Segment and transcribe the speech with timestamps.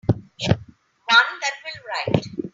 [0.47, 0.57] One
[1.07, 2.25] that will write.